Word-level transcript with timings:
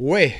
Uè, 0.00 0.32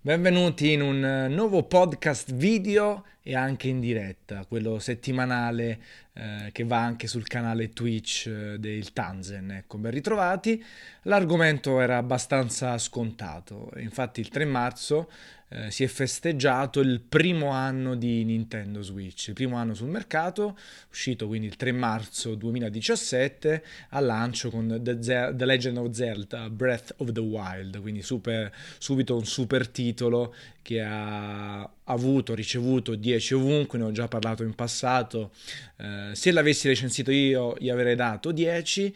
benvenuti 0.00 0.72
in 0.72 0.82
un 0.82 1.04
eh, 1.04 1.28
nuovo 1.28 1.62
podcast 1.62 2.34
video 2.34 3.04
e 3.26 3.34
anche 3.34 3.68
in 3.68 3.80
diretta, 3.80 4.44
quello 4.44 4.78
settimanale 4.78 5.80
eh, 6.12 6.50
che 6.52 6.64
va 6.64 6.80
anche 6.80 7.06
sul 7.06 7.26
canale 7.26 7.70
Twitch 7.70 8.26
eh, 8.26 8.58
del 8.58 8.92
Tanzen. 8.92 9.50
Ecco, 9.50 9.78
ben 9.78 9.92
ritrovati. 9.92 10.62
L'argomento 11.04 11.80
era 11.80 11.96
abbastanza 11.96 12.76
scontato, 12.76 13.72
infatti 13.76 14.20
il 14.20 14.28
3 14.28 14.44
marzo 14.44 15.08
eh, 15.54 15.70
si 15.70 15.84
è 15.84 15.86
festeggiato 15.86 16.80
il 16.80 17.00
primo 17.00 17.50
anno 17.50 17.94
di 17.94 18.24
Nintendo 18.24 18.82
Switch, 18.82 19.28
il 19.28 19.34
primo 19.34 19.56
anno 19.56 19.74
sul 19.74 19.88
mercato, 19.88 20.58
uscito 20.90 21.26
quindi 21.26 21.46
il 21.46 21.56
3 21.56 21.70
marzo 21.70 22.34
2017 22.34 23.64
al 23.90 24.04
lancio 24.04 24.50
con 24.50 24.80
The, 24.82 25.00
Zel- 25.00 25.36
The 25.36 25.44
Legend 25.44 25.76
of 25.76 25.90
Zelda 25.90 26.50
Breath 26.50 26.94
of 26.98 27.12
the 27.12 27.20
Wild, 27.20 27.80
quindi 27.80 28.02
super, 28.02 28.52
subito 28.78 29.16
un 29.16 29.24
super 29.24 29.68
titolo 29.68 30.34
che 30.60 30.80
ha 30.80 31.70
avuto, 31.84 32.34
ricevuto 32.34 32.94
10 32.94 33.34
ovunque, 33.34 33.78
ne 33.78 33.84
ho 33.84 33.92
già 33.92 34.08
parlato 34.08 34.42
in 34.42 34.54
passato, 34.54 35.32
eh, 35.76 36.10
se 36.14 36.32
l'avessi 36.32 36.68
recensito 36.68 37.10
io 37.10 37.54
gli 37.58 37.68
avrei 37.68 37.94
dato 37.96 38.32
10 38.32 38.94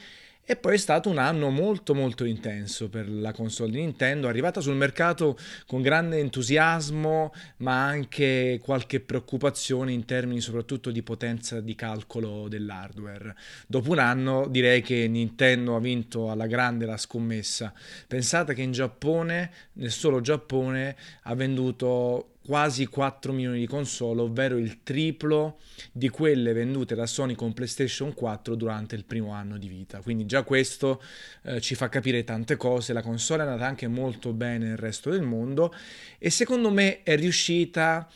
e 0.51 0.57
poi 0.57 0.77
è 0.77 0.79
stato 0.79 1.11
un 1.11 1.19
anno 1.19 1.51
molto 1.51 1.95
molto 1.95 2.25
intenso 2.25 2.89
per 2.89 3.07
la 3.07 3.33
console 3.33 3.73
di 3.73 3.81
Nintendo, 3.81 4.29
arrivata 4.29 4.63
sul 4.63 4.77
mercato 4.77 5.37
con 5.67 5.83
grande 5.83 6.17
entusiasmo, 6.21 7.35
ma 7.59 7.85
anche 7.85 8.59
qualche 8.63 9.01
preoccupazione 9.01 9.93
in 9.93 10.07
termini 10.07 10.41
soprattutto 10.41 10.91
di 10.91 11.03
potenza 11.03 11.61
di 11.61 11.75
calcolo 11.75 12.49
dell'hardware. 12.49 13.37
Dopo 13.67 13.91
un 13.91 13.99
anno 13.99 14.47
direi 14.49 14.81
che 14.81 15.07
Nintendo 15.07 15.77
ha 15.77 15.81
vinto 15.81 16.31
alla 16.31 16.47
grande 16.47 16.87
la 16.87 16.97
scommessa. 16.97 17.71
Pensate 18.07 18.55
che 18.55 18.63
in 18.63 18.73
Giappone, 18.73 19.51
nel 19.75 19.91
solo 19.91 20.23
Giappone, 20.23 20.97
ha 21.25 21.35
venduto 21.35 22.38
quasi 22.49 22.87
4 22.87 23.31
milioni 23.35 23.59
di 23.59 23.67
console, 23.67 24.23
ovvero 24.23 24.57
il 24.57 24.83
triplo 24.83 25.59
di 25.93 26.09
quelle 26.09 26.55
vendute 26.55 26.95
da 26.95 27.05
Sony 27.05 27.35
con 27.35 27.53
PlayStation 27.53 28.15
4 28.15 28.55
durante 28.55 28.95
il 28.95 29.05
primo 29.05 29.33
anno 29.33 29.59
di 29.59 29.69
vita. 29.69 30.01
Quindi 30.01 30.25
già 30.25 30.45
questo 30.45 31.03
eh, 31.43 31.61
ci 31.61 31.75
fa 31.75 31.91
capire 31.91 32.25
tante 32.25 32.57
cose, 32.57 32.95
la 32.95 33.03
console 33.03 33.43
è 33.43 33.47
andata 33.47 33.67
anche 33.67 33.87
molto 33.87 34.33
bene 34.33 34.69
nel 34.69 34.79
resto 34.79 35.11
del 35.11 35.21
mondo 35.21 35.75
e 36.19 36.31
secondo 36.31 36.71
me 36.71 37.03
è 37.03 37.17
riuscita 37.17 38.09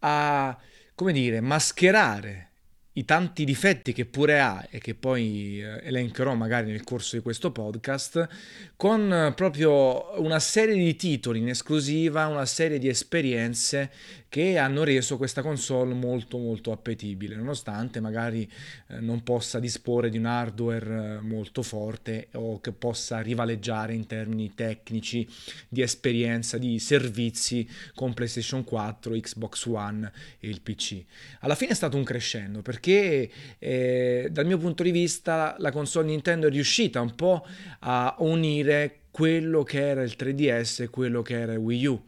a, 0.00 0.58
come 0.96 1.12
dire, 1.12 1.40
mascherare 1.40 2.49
i 2.94 3.04
tanti 3.04 3.44
difetti 3.44 3.92
che 3.92 4.04
pure 4.04 4.40
ha 4.40 4.66
e 4.68 4.78
che 4.80 4.94
poi 4.94 5.62
eh, 5.62 5.86
elencherò 5.86 6.34
magari 6.34 6.72
nel 6.72 6.82
corso 6.82 7.14
di 7.14 7.22
questo 7.22 7.52
podcast, 7.52 8.26
con 8.74 9.12
eh, 9.12 9.32
proprio 9.34 10.20
una 10.20 10.40
serie 10.40 10.74
di 10.74 10.96
titoli 10.96 11.38
in 11.38 11.50
esclusiva, 11.50 12.26
una 12.26 12.46
serie 12.46 12.80
di 12.80 12.88
esperienze 12.88 13.90
che 14.28 14.58
hanno 14.58 14.84
reso 14.84 15.16
questa 15.16 15.42
console 15.42 15.94
molto 15.94 16.38
molto 16.38 16.72
appetibile, 16.72 17.36
nonostante 17.36 18.00
magari 18.00 18.48
eh, 18.88 19.00
non 19.00 19.22
possa 19.22 19.60
disporre 19.60 20.10
di 20.10 20.18
un 20.18 20.26
hardware 20.26 21.20
molto 21.20 21.62
forte 21.62 22.28
o 22.32 22.60
che 22.60 22.72
possa 22.72 23.20
rivaleggiare 23.20 23.94
in 23.94 24.06
termini 24.06 24.52
tecnici, 24.54 25.28
di 25.68 25.82
esperienza, 25.82 26.58
di 26.58 26.78
servizi 26.80 27.68
con 27.94 28.14
PlayStation 28.14 28.64
4, 28.64 29.14
Xbox 29.14 29.66
One 29.66 30.10
e 30.40 30.48
il 30.48 30.60
PC. 30.60 31.04
Alla 31.40 31.54
fine 31.54 31.70
è 31.70 31.74
stato 31.74 31.96
un 31.96 32.04
crescendo 32.04 32.62
perché 32.62 32.79
eh, 32.88 34.28
dal 34.30 34.46
mio 34.46 34.58
punto 34.58 34.82
di 34.82 34.90
vista 34.90 35.54
la 35.58 35.70
console 35.70 36.06
Nintendo 36.06 36.46
è 36.46 36.50
riuscita 36.50 37.00
un 37.00 37.14
po' 37.14 37.44
a 37.80 38.14
unire 38.18 39.00
quello 39.10 39.62
che 39.62 39.86
era 39.88 40.02
il 40.02 40.14
3DS 40.18 40.82
e 40.82 40.88
quello 40.88 41.22
che 41.22 41.38
era 41.38 41.52
il 41.52 41.58
Wii 41.58 41.86
U 41.86 42.02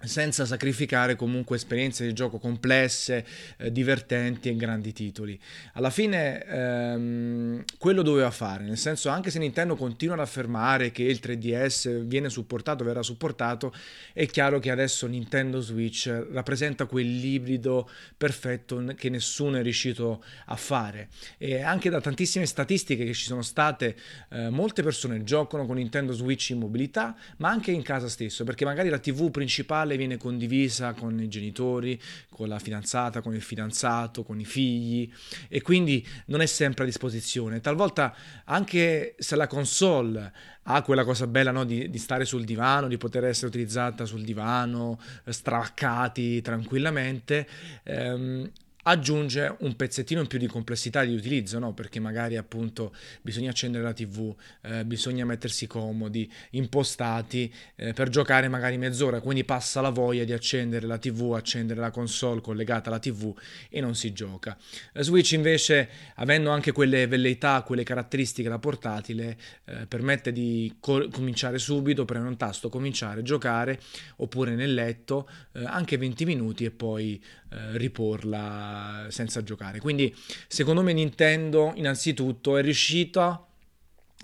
senza 0.00 0.46
sacrificare 0.46 1.16
comunque 1.16 1.56
esperienze 1.56 2.06
di 2.06 2.12
gioco 2.12 2.38
complesse, 2.38 3.26
eh, 3.56 3.72
divertenti 3.72 4.48
e 4.48 4.56
grandi 4.56 4.92
titoli. 4.92 5.38
Alla 5.72 5.90
fine 5.90 6.44
ehm, 6.44 7.64
quello 7.78 8.02
doveva 8.02 8.30
fare, 8.30 8.64
nel 8.64 8.78
senso 8.78 9.08
anche 9.08 9.30
se 9.30 9.38
Nintendo 9.38 9.74
continua 9.74 10.14
ad 10.14 10.20
affermare 10.20 10.92
che 10.92 11.02
il 11.02 11.18
3DS 11.22 12.02
viene 12.04 12.28
supportato, 12.28 12.84
verrà 12.84 13.02
supportato, 13.02 13.72
è 14.12 14.26
chiaro 14.26 14.60
che 14.60 14.70
adesso 14.70 15.06
Nintendo 15.06 15.60
Switch 15.60 16.06
rappresenta 16.30 16.86
quell'ibrido 16.86 17.90
perfetto 18.16 18.84
che 18.96 19.08
nessuno 19.08 19.56
è 19.56 19.62
riuscito 19.62 20.22
a 20.46 20.56
fare. 20.56 21.08
E 21.38 21.60
anche 21.62 21.90
da 21.90 22.00
tantissime 22.00 22.46
statistiche 22.46 23.04
che 23.04 23.14
ci 23.14 23.24
sono 23.24 23.42
state, 23.42 23.96
eh, 24.30 24.48
molte 24.50 24.82
persone 24.82 25.24
giocano 25.24 25.66
con 25.66 25.76
Nintendo 25.76 26.12
Switch 26.12 26.50
in 26.50 26.58
mobilità, 26.58 27.16
ma 27.38 27.48
anche 27.48 27.72
in 27.72 27.82
casa 27.82 28.08
stesso, 28.08 28.44
perché 28.44 28.64
magari 28.64 28.88
la 28.88 28.98
TV 28.98 29.30
principale 29.30 29.87
mentale 29.88 29.96
viene 29.96 30.16
condivisa 30.18 30.92
con 30.92 31.18
i 31.18 31.28
genitori, 31.28 32.00
con 32.28 32.48
la 32.48 32.58
fidanzata, 32.58 33.22
con 33.22 33.34
il 33.34 33.42
fidanzato, 33.42 34.22
con 34.22 34.38
i 34.38 34.44
figli 34.44 35.10
e 35.48 35.62
quindi 35.62 36.06
non 36.26 36.40
è 36.40 36.46
sempre 36.46 36.84
a 36.84 36.86
disposizione. 36.86 37.60
Talvolta 37.60 38.14
anche 38.44 39.14
se 39.18 39.36
la 39.36 39.46
console 39.46 40.32
ha 40.64 40.82
quella 40.82 41.04
cosa 41.04 41.26
bella 41.26 41.50
no, 41.50 41.64
di, 41.64 41.88
di, 41.88 41.98
stare 41.98 42.26
sul 42.26 42.44
divano, 42.44 42.88
di 42.88 42.98
poter 42.98 43.24
essere 43.24 43.46
utilizzata 43.46 44.04
sul 44.04 44.22
divano, 44.22 45.00
stravaccati 45.26 46.42
tranquillamente, 46.42 47.46
ehm, 47.84 48.50
aggiunge 48.88 49.54
un 49.60 49.76
pezzettino 49.76 50.22
in 50.22 50.26
più 50.26 50.38
di 50.38 50.46
complessità 50.46 51.04
di 51.04 51.14
utilizzo, 51.14 51.58
no? 51.58 51.74
perché 51.74 52.00
magari 52.00 52.38
appunto 52.38 52.94
bisogna 53.20 53.50
accendere 53.50 53.84
la 53.84 53.92
TV, 53.92 54.34
eh, 54.62 54.84
bisogna 54.86 55.26
mettersi 55.26 55.66
comodi, 55.66 56.30
impostati 56.50 57.52
eh, 57.76 57.92
per 57.92 58.08
giocare 58.08 58.48
magari 58.48 58.78
mezz'ora, 58.78 59.20
quindi 59.20 59.44
passa 59.44 59.82
la 59.82 59.90
voglia 59.90 60.24
di 60.24 60.32
accendere 60.32 60.86
la 60.86 60.96
TV, 60.96 61.34
accendere 61.34 61.80
la 61.80 61.90
console 61.90 62.40
collegata 62.40 62.88
alla 62.88 62.98
TV 62.98 63.36
e 63.68 63.80
non 63.82 63.94
si 63.94 64.14
gioca. 64.14 64.56
La 64.92 65.02
Switch 65.02 65.32
invece, 65.32 65.88
avendo 66.14 66.48
anche 66.48 66.72
quelle 66.72 67.06
velleità, 67.06 67.62
quelle 67.62 67.82
caratteristiche 67.82 68.48
da 68.48 68.58
portatile, 68.58 69.36
eh, 69.66 69.86
permette 69.86 70.32
di 70.32 70.76
co- 70.80 71.08
cominciare 71.10 71.58
subito, 71.58 72.06
premere 72.06 72.30
un 72.30 72.38
tasto, 72.38 72.70
cominciare 72.70 73.20
a 73.20 73.22
giocare, 73.22 73.78
oppure 74.16 74.54
nel 74.54 74.72
letto, 74.72 75.28
eh, 75.52 75.64
anche 75.64 75.98
20 75.98 76.24
minuti 76.24 76.64
e 76.64 76.70
poi 76.70 77.22
eh, 77.50 77.76
riporla 77.78 78.77
senza 79.08 79.42
giocare. 79.42 79.80
Quindi 79.80 80.14
secondo 80.46 80.82
me 80.82 80.92
Nintendo 80.92 81.72
innanzitutto 81.74 82.56
è 82.56 82.62
riuscita 82.62 83.44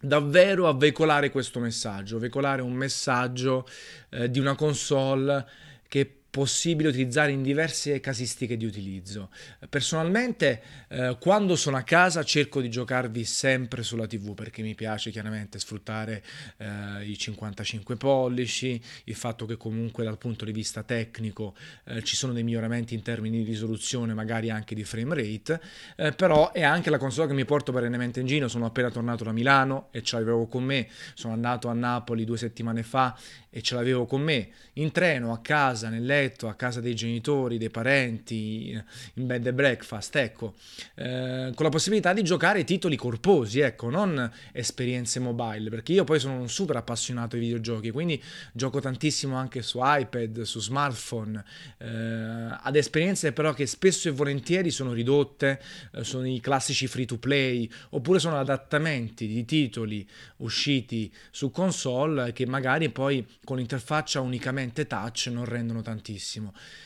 davvero 0.01 0.69
a 0.69 0.75
veicolare 0.75 1.31
questo 1.31 1.61
messaggio, 1.61 2.19
veicolare 2.19 2.63
un 2.63 2.73
messaggio 2.73 3.67
eh, 4.11 4.31
di 4.31 4.39
una 4.39 4.55
console 4.55 5.47
che 5.89 6.24
possibile 6.35 6.89
utilizzare 6.89 7.31
in 7.31 7.45
diverse 7.45 8.01
casistiche 8.01 8.57
di 8.57 8.65
utilizzo. 8.65 9.31
Personalmente, 9.69 10.61
eh, 10.89 11.17
quando 11.21 11.55
sono 11.55 11.77
a 11.77 11.83
casa 11.83 12.25
cerco 12.25 12.61
di 12.61 12.69
giocarvi 12.69 13.25
sempre 13.25 13.85
sulla 13.85 14.09
TV 14.09 14.35
perché 14.35 14.61
mi 14.63 14.75
piace 14.75 15.13
chiaramente 15.13 15.61
sfruttare 15.61 16.25
eh, 16.57 17.05
i 17.05 17.17
55 17.17 17.95
pollici, 17.95 18.83
il 19.05 19.15
fatto 19.15 19.47
che 19.47 19.57
comunque 19.57 20.03
dal 20.03 20.19
punto 20.19 20.45
di 20.45 20.51
vista 20.51 20.83
tecnico 20.83 21.55
eh, 21.85 22.03
ci 22.03 22.17
sono 22.17 22.33
dei 22.33 22.43
miglioramenti 22.43 22.95
in 22.95 23.03
termini 23.03 23.45
di 23.45 23.45
risoluzione, 23.45 24.13
magari 24.13 24.51
anche 24.51 24.75
di 24.75 24.83
frame 24.83 25.15
rate, 25.15 25.61
eh, 25.95 26.11
però 26.15 26.51
è 26.51 26.65
anche 26.65 26.91
la 26.91 26.99
console 26.99 27.29
che 27.29 27.35
mi 27.35 27.45
porto 27.45 27.71
perennemente 27.71 28.19
in 28.19 28.27
giro. 28.27 28.49
Sono 28.49 28.67
appena 28.67 28.91
tornato 28.91 29.23
da 29.23 29.31
Milano 29.31 29.87
e 29.93 30.03
ce 30.03 30.17
l'avevo 30.17 30.49
con 30.49 30.65
me, 30.65 30.89
sono 31.15 31.33
andato 31.33 31.69
a 31.69 31.75
Napoli 31.75 32.25
due 32.25 32.39
settimane 32.39 32.83
fa 32.83 33.17
e 33.51 33.63
ce 33.63 33.77
l'avevo 33.77 34.05
con 34.05 34.21
me 34.21 34.49
in 34.73 34.91
treno, 34.91 35.33
a 35.33 35.39
casa, 35.39 35.89
nel 35.89 36.05
letto, 36.25 36.49
a 36.49 36.55
casa 36.55 36.81
dei 36.81 36.95
genitori, 36.95 37.59
dei 37.59 37.71
parenti, 37.71 38.71
in 39.15 39.27
bed 39.27 39.47
and 39.47 39.55
breakfast, 39.55 40.17
ecco, 40.17 40.55
eh, 40.95 41.53
con 41.55 41.65
la 41.65 41.71
possibilità 41.71 42.13
di 42.13 42.23
giocare 42.23 42.65
titoli 42.65 42.97
corposi, 42.97 43.61
ecco, 43.61 43.91
non 43.91 44.31
esperienze 44.53 45.21
mobile, 45.21 45.71
perché 45.71 45.93
io 45.93 46.05
poi 46.05 46.19
sono 46.19 46.39
un 46.39 46.49
super 46.49 46.77
appassionato 46.77 47.37
di 47.37 47.43
videogiochi, 47.43 47.91
quindi 47.91 48.23
gioco 48.53 48.81
tantissimo 48.81 49.37
anche 49.37 49.63
su 49.63 49.79
iPad, 49.83 50.43
su 50.43 50.61
smartphone, 50.61 51.45
eh, 51.79 51.87
ad 51.87 52.77
esperienze 52.77 53.33
però 53.33 53.53
che 53.53 53.67
spesso 53.67 54.09
e 54.09 54.13
volentieri 54.13 54.71
sono 54.71 54.93
ridotte, 54.93 55.61
eh, 55.93 56.05
sono 56.05 56.27
i 56.27 56.41
classici 56.41 56.87
free 56.87 57.05
to 57.07 57.19
play, 57.19 57.69
oppure 57.91 58.19
sono 58.19 58.39
adattamenti 58.39 59.27
di 59.27 59.45
titoli 59.45 60.07
usciti 60.39 61.13
su 61.31 61.51
console 61.51 62.33
che 62.33 62.47
magari 62.47 62.91
poi 62.91 63.27
con 63.45 63.61
interfaccia 63.61 64.21
unicamente 64.21 64.87
touch 64.87 65.29
non 65.33 65.45
rendono 65.45 65.83
tantissimo. 65.83 66.14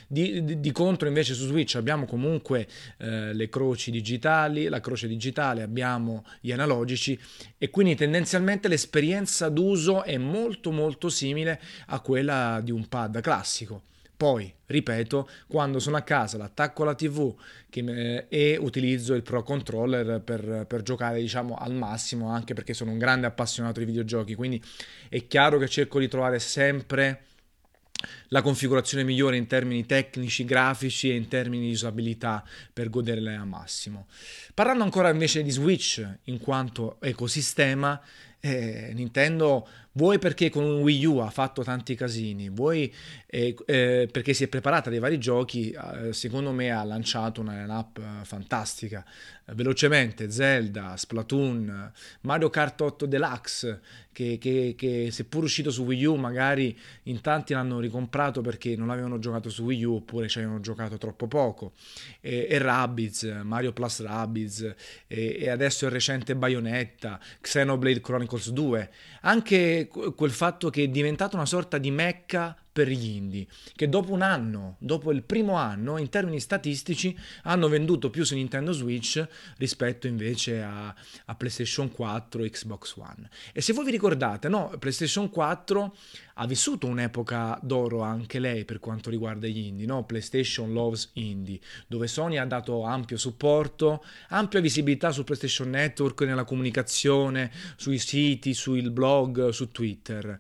Di, 0.06 0.44
di, 0.44 0.60
di 0.60 0.72
contro 0.72 1.08
invece 1.08 1.34
su 1.34 1.46
Switch 1.46 1.74
abbiamo 1.76 2.06
comunque 2.06 2.66
eh, 2.98 3.32
le 3.32 3.48
croci 3.48 3.90
digitali, 3.90 4.68
la 4.68 4.80
croce 4.80 5.08
digitale, 5.08 5.62
abbiamo 5.62 6.24
gli 6.40 6.52
analogici 6.52 7.18
e 7.56 7.70
quindi 7.70 7.94
tendenzialmente 7.94 8.68
l'esperienza 8.68 9.48
d'uso 9.48 10.02
è 10.02 10.16
molto 10.16 10.70
molto 10.70 11.08
simile 11.08 11.60
a 11.86 12.00
quella 12.00 12.60
di 12.62 12.70
un 12.70 12.88
pad 12.88 13.20
classico. 13.20 13.82
Poi, 14.18 14.52
ripeto, 14.66 15.28
quando 15.46 15.78
sono 15.78 15.96
a 15.96 16.00
casa 16.00 16.38
l'attacco 16.38 16.82
alla 16.82 16.96
TV 16.96 17.36
che, 17.70 17.84
eh, 17.86 18.26
e 18.28 18.56
utilizzo 18.56 19.14
il 19.14 19.22
Pro 19.22 19.44
Controller 19.44 20.20
per, 20.22 20.64
per, 20.66 20.82
giocare 20.82 21.20
diciamo 21.20 21.54
al 21.54 21.72
massimo, 21.72 22.28
anche 22.28 22.52
perché 22.52 22.74
sono 22.74 22.90
un 22.90 22.98
grande 22.98 23.28
appassionato 23.28 23.78
di 23.78 23.86
videogiochi, 23.86 24.34
quindi 24.34 24.60
è 25.08 25.24
chiaro 25.28 25.58
che 25.58 25.68
cerco 25.68 26.00
di 26.00 26.08
trovare 26.08 26.40
sempre 26.40 27.26
la 28.28 28.42
configurazione 28.42 29.04
migliore 29.04 29.36
in 29.36 29.46
termini 29.46 29.86
tecnici, 29.86 30.44
grafici 30.44 31.10
e 31.10 31.16
in 31.16 31.28
termini 31.28 31.66
di 31.66 31.72
usabilità 31.72 32.44
per 32.72 32.90
goderle 32.90 33.34
al 33.34 33.46
massimo. 33.46 34.06
Parlando 34.54 34.84
ancora 34.84 35.10
invece 35.10 35.42
di 35.42 35.50
Switch 35.50 36.06
in 36.24 36.38
quanto 36.38 36.98
ecosistema, 37.00 38.00
eh, 38.40 38.92
Nintendo 38.94 39.66
vuoi 39.92 40.18
perché 40.18 40.48
con 40.48 40.62
un 40.62 40.80
Wii 40.82 41.04
U 41.06 41.16
ha 41.18 41.30
fatto 41.30 41.64
tanti 41.64 41.96
casini, 41.96 42.48
vuoi 42.48 42.92
eh, 43.26 43.56
eh, 43.66 44.08
perché 44.10 44.32
si 44.32 44.44
è 44.44 44.48
preparata 44.48 44.90
dei 44.90 45.00
vari 45.00 45.18
giochi, 45.18 45.72
eh, 45.72 46.12
secondo 46.12 46.52
me 46.52 46.70
ha 46.70 46.84
lanciato 46.84 47.40
una 47.40 47.60
line-up 47.60 47.98
eh, 47.98 48.24
fantastica. 48.24 49.04
Eh, 49.48 49.54
velocemente, 49.54 50.30
Zelda, 50.30 50.96
Splatoon, 50.96 51.92
Mario 52.22 52.50
Kart 52.50 52.80
8 52.80 53.06
Deluxe, 53.06 53.80
che, 54.12 54.36
che, 54.38 54.74
che, 54.76 55.08
seppur 55.10 55.44
uscito 55.44 55.70
su 55.70 55.84
Wii 55.84 56.04
U 56.04 56.14
magari 56.16 56.76
in 57.04 57.20
tanti 57.20 57.52
l'hanno 57.52 57.78
ricomprato 57.78 58.40
perché 58.40 58.76
non 58.76 58.88
l'avevano 58.88 59.18
giocato 59.18 59.48
su 59.48 59.62
Wii 59.62 59.84
U 59.84 59.94
oppure 59.94 60.28
ci 60.28 60.38
avevano 60.38 60.60
giocato 60.60 60.98
troppo 60.98 61.28
poco. 61.28 61.72
E, 62.20 62.46
e 62.50 62.58
Rabbids, 62.58 63.22
Mario 63.42 63.72
Plus 63.72 64.02
Rabbids, 64.02 64.74
e, 65.06 65.36
e 65.40 65.48
adesso 65.48 65.86
il 65.86 65.92
recente 65.92 66.36
Bayonetta, 66.36 67.18
Xenoblade 67.40 68.00
Chronicles 68.00 68.50
2. 68.50 68.90
Anche 69.22 69.88
quel 69.88 70.30
fatto 70.30 70.68
che 70.68 70.84
è 70.84 70.88
diventato 70.88 71.36
una 71.36 71.46
sorta 71.46 71.78
di 71.78 71.90
mecca 71.90 72.56
per 72.78 72.86
gli 72.86 73.16
indie, 73.16 73.48
che 73.74 73.88
dopo 73.88 74.12
un 74.12 74.22
anno, 74.22 74.76
dopo 74.78 75.10
il 75.10 75.24
primo 75.24 75.54
anno, 75.54 75.98
in 75.98 76.08
termini 76.10 76.38
statistici, 76.38 77.18
hanno 77.42 77.66
venduto 77.66 78.08
più 78.08 78.22
su 78.22 78.36
Nintendo 78.36 78.70
Switch 78.70 79.26
rispetto 79.56 80.06
invece 80.06 80.62
a, 80.62 80.94
a 81.24 81.34
PlayStation 81.34 81.90
4 81.90 82.44
e 82.44 82.50
Xbox 82.50 82.94
One. 82.96 83.28
E 83.52 83.60
se 83.62 83.72
voi 83.72 83.84
vi 83.84 83.90
ricordate, 83.90 84.48
no, 84.48 84.72
PlayStation 84.78 85.28
4 85.28 85.96
ha 86.40 86.46
vissuto 86.46 86.86
un'epoca 86.86 87.58
d'oro 87.62 88.02
anche 88.02 88.38
lei 88.38 88.64
per 88.64 88.78
quanto 88.78 89.10
riguarda 89.10 89.46
gli 89.46 89.58
indie, 89.58 89.86
no? 89.86 90.04
PlayStation 90.04 90.72
Loves 90.72 91.10
Indie, 91.14 91.58
dove 91.86 92.06
Sony 92.06 92.36
ha 92.36 92.44
dato 92.44 92.84
ampio 92.84 93.16
supporto, 93.16 94.04
ampia 94.28 94.60
visibilità 94.60 95.10
su 95.10 95.24
PlayStation 95.24 95.70
Network, 95.70 96.20
nella 96.22 96.44
comunicazione, 96.44 97.50
sui 97.76 97.98
siti, 97.98 98.54
sul 98.54 98.90
blog, 98.90 99.48
su 99.48 99.70
Twitter. 99.70 100.38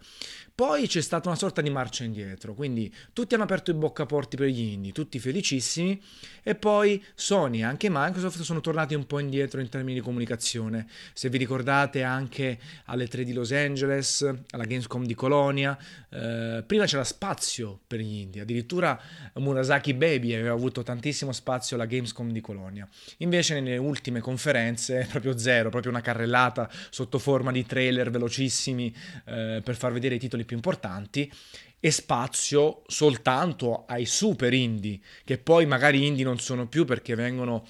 Poi 0.58 0.88
c'è 0.88 1.00
stata 1.00 1.28
una 1.28 1.38
sorta 1.38 1.62
di 1.62 1.70
marcia 1.70 2.02
indietro, 2.02 2.52
quindi 2.52 2.92
tutti 3.12 3.34
hanno 3.34 3.44
aperto 3.44 3.70
i 3.70 3.74
boccaporti 3.74 4.36
per 4.36 4.48
gli 4.48 4.72
indie, 4.72 4.90
tutti 4.90 5.20
felicissimi, 5.20 6.02
e 6.42 6.56
poi 6.56 7.00
Sony 7.14 7.60
e 7.60 7.62
anche 7.62 7.86
Microsoft 7.88 8.40
sono 8.40 8.60
tornati 8.60 8.94
un 8.94 9.06
po' 9.06 9.20
indietro 9.20 9.60
in 9.60 9.68
termini 9.68 9.94
di 9.94 10.00
comunicazione. 10.00 10.88
Se 11.12 11.28
vi 11.28 11.38
ricordate 11.38 12.02
anche 12.02 12.58
alle 12.86 13.06
3 13.06 13.22
di 13.22 13.32
Los 13.32 13.52
Angeles, 13.52 14.28
alla 14.50 14.64
Gamescom 14.64 15.06
di 15.06 15.14
Colonia, 15.14 15.78
eh, 16.10 16.62
prima 16.66 16.86
c'era 16.86 17.04
spazio 17.04 17.80
per 17.86 18.00
gli 18.00 18.20
indie, 18.20 18.42
addirittura 18.42 18.98
Murasaki 19.34 19.94
Baby 19.94 20.34
aveva 20.34 20.54
avuto 20.54 20.82
tantissimo 20.82 21.32
spazio 21.32 21.76
alla 21.76 21.86
Gamescom 21.86 22.30
di 22.30 22.40
Colonia. 22.40 22.88
Invece 23.18 23.60
nelle 23.60 23.76
ultime 23.76 24.20
conferenze 24.20 25.06
proprio 25.10 25.36
zero, 25.36 25.70
proprio 25.70 25.90
una 25.90 26.00
carrellata 26.00 26.70
sotto 26.90 27.18
forma 27.18 27.52
di 27.52 27.66
trailer 27.66 28.10
velocissimi 28.10 28.94
eh, 29.26 29.60
per 29.62 29.76
far 29.76 29.92
vedere 29.92 30.14
i 30.14 30.18
titoli 30.18 30.44
più 30.44 30.56
importanti 30.56 31.30
e 31.80 31.92
spazio 31.92 32.82
soltanto 32.86 33.84
ai 33.86 34.04
super 34.04 34.52
indie, 34.52 34.98
che 35.24 35.38
poi 35.38 35.64
magari 35.64 36.06
indie 36.06 36.24
non 36.24 36.40
sono 36.40 36.66
più 36.66 36.84
perché 36.84 37.14
vengono 37.14 37.66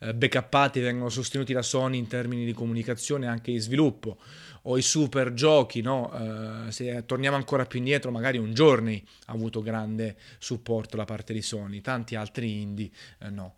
eh, 0.00 0.14
backuppati, 0.14 0.80
vengono 0.80 1.08
sostenuti 1.08 1.52
da 1.52 1.62
Sony 1.62 1.98
in 1.98 2.08
termini 2.08 2.44
di 2.44 2.52
comunicazione 2.52 3.26
e 3.26 3.28
anche 3.28 3.52
di 3.52 3.58
sviluppo, 3.58 4.18
o 4.62 4.78
i 4.78 4.82
super 4.82 5.32
giochi, 5.32 5.80
no? 5.80 6.66
eh, 6.66 6.72
se 6.72 7.04
torniamo 7.04 7.36
ancora 7.36 7.66
più 7.66 7.78
indietro, 7.78 8.10
magari 8.10 8.38
un 8.38 8.52
Journey 8.52 9.02
ha 9.26 9.32
avuto 9.32 9.60
grande 9.60 10.16
supporto 10.38 10.96
da 10.96 11.04
parte 11.04 11.32
di 11.32 11.42
Sony, 11.42 11.80
tanti 11.80 12.14
altri 12.14 12.60
indie 12.60 12.90
eh, 13.18 13.30
no. 13.30 13.54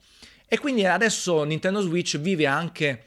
E 0.46 0.58
quindi 0.58 0.86
adesso 0.86 1.42
Nintendo 1.44 1.80
Switch 1.80 2.18
vive 2.18 2.46
anche 2.46 3.04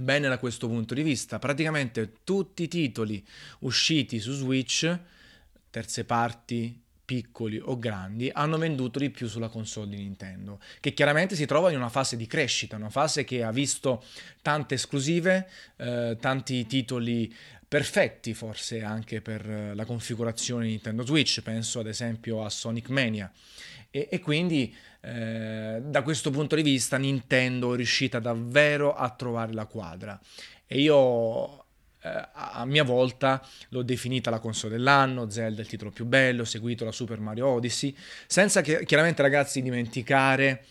bene 0.00 0.28
da 0.28 0.38
questo 0.38 0.68
punto 0.68 0.94
di 0.94 1.02
vista. 1.02 1.38
Praticamente 1.38 2.12
tutti 2.24 2.64
i 2.64 2.68
titoli 2.68 3.24
usciti 3.60 4.20
su 4.20 4.32
Switch, 4.32 4.98
terze 5.70 6.04
parti, 6.04 6.80
piccoli 7.08 7.58
o 7.58 7.78
grandi, 7.78 8.30
hanno 8.30 8.58
venduto 8.58 8.98
di 8.98 9.08
più 9.08 9.28
sulla 9.28 9.48
console 9.48 9.88
di 9.88 9.96
Nintendo, 9.96 10.60
che 10.78 10.92
chiaramente 10.92 11.36
si 11.36 11.46
trova 11.46 11.70
in 11.70 11.78
una 11.78 11.88
fase 11.88 12.18
di 12.18 12.26
crescita, 12.26 12.76
una 12.76 12.90
fase 12.90 13.24
che 13.24 13.42
ha 13.42 13.50
visto 13.50 14.04
tante 14.42 14.74
esclusive, 14.74 15.48
eh, 15.76 16.18
tanti 16.20 16.66
titoli 16.66 17.34
perfetti 17.66 18.34
forse 18.34 18.82
anche 18.82 19.22
per 19.22 19.72
la 19.74 19.86
configurazione 19.86 20.64
di 20.64 20.70
Nintendo 20.72 21.02
Switch, 21.02 21.40
penso 21.40 21.80
ad 21.80 21.86
esempio 21.86 22.44
a 22.44 22.50
Sonic 22.50 22.90
Mania. 22.90 23.32
E, 23.90 24.08
e 24.10 24.20
quindi 24.20 24.76
eh, 25.00 25.80
da 25.82 26.02
questo 26.02 26.28
punto 26.28 26.56
di 26.56 26.62
vista 26.62 26.98
Nintendo 26.98 27.72
è 27.72 27.76
riuscita 27.76 28.18
davvero 28.18 28.94
a 28.94 29.08
trovare 29.08 29.54
la 29.54 29.64
quadra. 29.64 30.20
E 30.66 30.78
io 30.78 31.58
eh, 31.60 31.67
a 32.00 32.64
mia 32.64 32.84
volta 32.84 33.44
l'ho 33.70 33.82
definita 33.82 34.30
la 34.30 34.38
console 34.38 34.76
dell'anno, 34.76 35.28
Zelda 35.30 35.62
il 35.62 35.68
titolo 35.68 35.90
più 35.90 36.04
bello, 36.04 36.44
seguito 36.44 36.84
da 36.84 36.92
Super 36.92 37.20
Mario 37.20 37.48
Odyssey, 37.48 37.94
senza 38.26 38.60
che, 38.60 38.84
chiaramente 38.84 39.22
ragazzi 39.22 39.62
dimenticare 39.62 40.64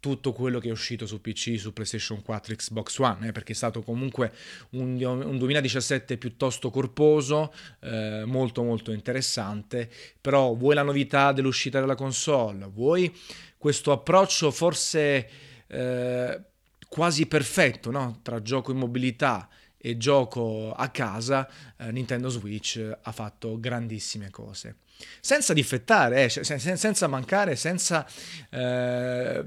tutto 0.00 0.32
quello 0.32 0.58
che 0.58 0.68
è 0.68 0.72
uscito 0.72 1.06
su 1.06 1.20
PC, 1.20 1.58
su 1.58 1.74
PlayStation 1.74 2.22
4, 2.22 2.54
Xbox 2.54 2.98
One, 2.98 3.28
eh, 3.28 3.32
perché 3.32 3.52
è 3.52 3.54
stato 3.54 3.82
comunque 3.82 4.32
un, 4.70 5.00
un 5.02 5.36
2017 5.36 6.16
piuttosto 6.16 6.70
corposo, 6.70 7.52
eh, 7.80 8.22
molto 8.24 8.62
molto 8.62 8.92
interessante, 8.92 9.90
però 10.18 10.54
vuoi 10.54 10.74
la 10.74 10.82
novità 10.82 11.32
dell'uscita 11.32 11.80
della 11.80 11.94
console, 11.94 12.66
vuoi 12.72 13.14
questo 13.58 13.92
approccio 13.92 14.50
forse 14.50 15.28
eh, 15.66 16.40
quasi 16.88 17.26
perfetto 17.26 17.90
no? 17.90 18.20
tra 18.22 18.40
gioco 18.40 18.72
in 18.72 18.78
mobilità 18.78 19.48
e 19.80 19.96
gioco 19.96 20.72
a 20.72 20.88
casa, 20.88 21.48
eh, 21.78 21.90
Nintendo 21.90 22.28
Switch 22.28 22.80
ha 23.00 23.12
fatto 23.12 23.58
grandissime 23.58 24.30
cose. 24.30 24.76
Senza 25.20 25.54
difettare, 25.54 26.24
eh, 26.24 26.28
sen- 26.28 26.76
senza 26.76 27.06
mancare, 27.06 27.56
senza 27.56 28.06
eh, 28.50 29.44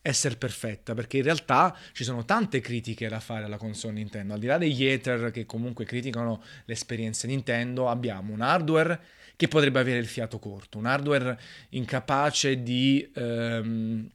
essere 0.00 0.36
perfetta, 0.36 0.94
perché 0.94 1.18
in 1.18 1.24
realtà 1.24 1.76
ci 1.92 2.02
sono 2.02 2.24
tante 2.24 2.60
critiche 2.60 3.08
da 3.08 3.20
fare 3.20 3.44
alla 3.44 3.58
console 3.58 3.94
Nintendo. 3.94 4.32
Al 4.32 4.40
di 4.40 4.46
là 4.46 4.58
degli 4.58 4.88
hater 4.88 5.30
che 5.30 5.44
comunque 5.44 5.84
criticano 5.84 6.42
l'esperienza 6.64 7.26
Nintendo, 7.26 7.88
abbiamo 7.88 8.32
un 8.32 8.40
hardware 8.40 9.00
che 9.36 9.48
potrebbe 9.48 9.80
avere 9.80 9.98
il 9.98 10.06
fiato 10.06 10.38
corto, 10.38 10.78
un 10.78 10.86
hardware 10.86 11.38
incapace 11.70 12.62
di... 12.62 13.10
Ehm, 13.14 14.10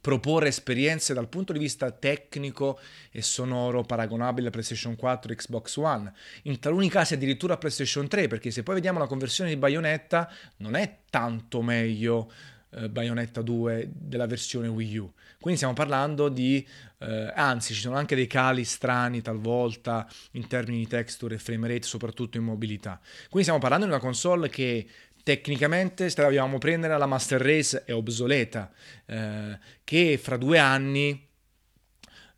proporre 0.00 0.48
esperienze 0.48 1.14
dal 1.14 1.28
punto 1.28 1.52
di 1.52 1.58
vista 1.58 1.90
tecnico 1.90 2.78
e 3.10 3.22
sonoro 3.22 3.82
paragonabili 3.82 4.46
a 4.46 4.50
PlayStation 4.50 4.96
4 4.96 5.32
e 5.32 5.36
Xbox 5.36 5.76
One, 5.76 6.12
in 6.42 6.58
taluni 6.58 6.88
casi 6.88 7.14
addirittura 7.14 7.54
a 7.54 7.58
PlayStation 7.58 8.08
3, 8.08 8.28
perché 8.28 8.50
se 8.50 8.62
poi 8.62 8.76
vediamo 8.76 8.98
la 8.98 9.06
conversione 9.06 9.50
di 9.50 9.56
Bayonetta 9.56 10.30
non 10.58 10.74
è 10.74 10.98
tanto 11.10 11.62
meglio 11.62 12.30
eh, 12.70 12.88
Bayonetta 12.88 13.40
2 13.40 13.88
della 13.92 14.26
versione 14.26 14.68
Wii 14.68 14.96
U. 14.98 15.12
Quindi 15.40 15.56
stiamo 15.56 15.72
parlando 15.72 16.28
di, 16.28 16.66
eh, 16.98 17.32
anzi 17.34 17.72
ci 17.72 17.80
sono 17.80 17.96
anche 17.96 18.14
dei 18.14 18.26
cali 18.26 18.64
strani 18.64 19.22
talvolta 19.22 20.06
in 20.32 20.46
termini 20.48 20.80
di 20.80 20.86
texture 20.86 21.36
e 21.36 21.38
frame 21.38 21.68
rate, 21.68 21.86
soprattutto 21.86 22.36
in 22.36 22.44
mobilità. 22.44 23.00
Quindi 23.00 23.42
stiamo 23.42 23.58
parlando 23.58 23.86
di 23.86 23.92
una 23.92 24.00
console 24.00 24.48
che 24.48 24.86
tecnicamente 25.28 26.08
se 26.08 26.22
la 26.22 26.28
dobbiamo 26.28 26.56
prendere 26.56 26.94
alla 26.94 27.04
Master 27.04 27.38
Race 27.38 27.84
è 27.84 27.92
obsoleta, 27.92 28.72
eh, 29.04 29.58
che 29.84 30.16
fra 30.16 30.38
due 30.38 30.56
anni 30.56 31.28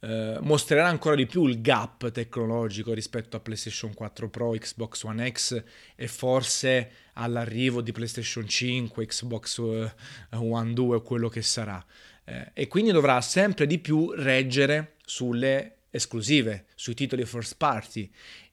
eh, 0.01 0.39
mostrerà 0.41 0.89
ancora 0.89 1.15
di 1.15 1.25
più 1.25 1.47
il 1.47 1.61
gap 1.61 2.11
tecnologico 2.11 2.93
rispetto 2.93 3.37
a 3.37 3.41
PlayStation 3.41 3.95
4 3.95 4.29
Pro, 4.29 4.51
Xbox 4.51 5.05
One 5.05 5.31
X 5.31 5.63
e 5.95 6.09
forse 6.09 6.91
all'arrivo 7.13 7.81
di 7.81 7.93
PlayStation 7.93 8.49
5, 8.49 9.07
Xbox 9.07 9.59
eh, 9.61 9.93
One 10.37 10.73
2 10.73 10.97
o 10.97 11.03
quello 11.03 11.29
che 11.29 11.43
sarà. 11.43 11.85
Eh, 12.25 12.51
e 12.55 12.67
quindi 12.67 12.91
dovrà 12.91 13.21
sempre 13.21 13.69
di 13.69 13.79
più 13.79 14.11
reggere 14.17 14.97
sulle 15.05 15.77
esclusive, 15.91 16.67
sui 16.75 16.95
titoli 16.95 17.25
first 17.25 17.55
party 17.57 18.11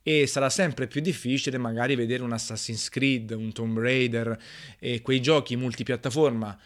e 0.07 0.25
sarà 0.25 0.49
sempre 0.49 0.87
più 0.87 1.01
difficile 1.01 1.57
magari 1.57 1.93
vedere 1.95 2.23
un 2.23 2.31
Assassin's 2.31 2.87
Creed, 2.87 3.31
un 3.31 3.51
Tomb 3.51 3.77
Raider 3.77 4.39
e 4.79 5.01
quei 5.01 5.19
giochi 5.19 5.57
multipiattaforma 5.57 6.57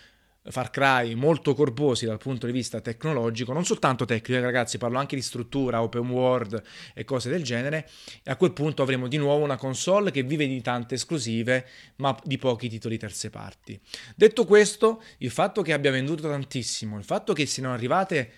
Far 0.44 0.70
Cry 0.70 1.16
molto 1.16 1.56
corposi 1.56 2.06
dal 2.06 2.20
punto 2.20 2.46
di 2.46 2.52
vista 2.52 2.82
tecnologico, 2.82 3.52
non 3.52 3.66
soltanto 3.66 4.06
tecnico, 4.06 4.40
eh, 4.40 4.44
ragazzi, 4.44 4.78
parlo 4.78 5.00
anche 5.00 5.16
di 5.16 5.24
struttura, 5.24 5.82
open 5.82 6.08
world 6.10 6.62
e 6.94 7.04
cose 7.04 7.32
del 7.32 7.42
genere. 7.42 7.90
E 8.22 8.30
a 8.30 8.36
quel 8.36 8.54
punto 8.54 8.84
avremo 8.84 9.08
di 9.08 9.18
nuovo 9.18 9.44
una 9.44 9.58
console 9.58 10.12
che 10.12 10.22
vive 10.22 10.46
di 10.46 10.62
tante 10.62 10.94
esclusive, 10.94 11.66
ma 11.96 12.16
di 12.24 12.38
pochi 12.38 12.70
titoli 12.70 13.00
terze 13.00 13.32
parti. 13.32 13.80
Detto 14.16 14.46
questo, 14.46 15.02
il 15.18 15.32
fatto 15.32 15.64
che 15.64 15.74
abbia 15.74 15.90
venduto 15.90 16.28
tantissimo, 16.28 16.96
il 17.00 17.06
fatto 17.06 17.34
che 17.34 17.48
siano 17.48 17.74
arrivate 17.74 18.32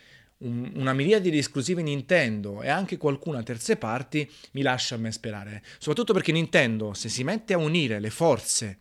un, 0.44 0.72
una 0.76 0.94
miriade 0.94 1.30
di 1.30 1.38
esclusive 1.38 1.82
Nintendo 1.82 2.62
e 2.62 2.70
anche 2.70 2.98
qualcuna 2.98 3.44
terze 3.44 3.76
parti 3.78 4.30
mi 4.52 4.62
lascia 4.62 4.96
a 4.96 4.98
me 4.98 5.12
sperare. 5.12 5.64
Soprattutto 5.78 6.14
perché 6.14 6.32
Nintendo, 6.32 6.94
se 6.94 7.10
si 7.10 7.24
mette 7.24 7.54
a 7.54 7.58
unire 7.58 8.00
le 8.00 8.10
forze 8.10 8.80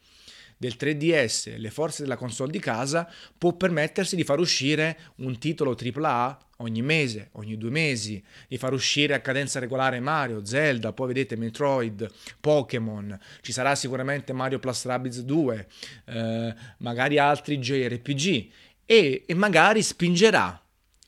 del 0.63 0.77
3DS 0.79 1.55
e 1.55 1.59
le 1.59 1.71
forze 1.71 2.03
della 2.03 2.17
console 2.17 2.53
di 2.53 2.61
casa 2.61 3.11
può 3.37 3.55
permettersi 3.55 4.15
di 4.15 4.23
far 4.23 4.39
uscire 4.39 4.97
un 5.17 5.37
titolo 5.39 5.77
AAA 5.77 6.39
ogni 6.59 6.83
mese, 6.83 7.31
ogni 7.33 7.59
due 7.59 7.71
mesi, 7.71 8.23
di 8.47 8.57
far 8.57 8.73
uscire 8.73 9.15
a 9.15 9.21
cadenza 9.21 9.59
regolare 9.59 9.99
Mario, 9.99 10.45
Zelda, 10.45 10.93
poi 10.93 11.09
vedete 11.09 11.35
Metroid, 11.35 12.09
Pokémon, 12.39 13.19
ci 13.41 13.51
sarà 13.51 13.75
sicuramente 13.75 14.33
Mario 14.33 14.61
Plus 14.61 14.85
Rabbids 14.85 15.23
2, 15.23 15.69
eh, 16.05 16.55
magari 16.79 17.19
altri 17.19 17.59
JRPG 17.59 18.51
e, 18.87 19.25
e 19.27 19.35
magari 19.35 19.83
spingerà 19.83 20.62